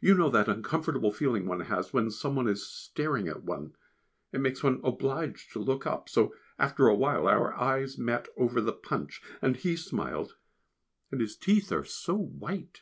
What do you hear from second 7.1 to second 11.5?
our eyes met over the Punch, and he smiled, and his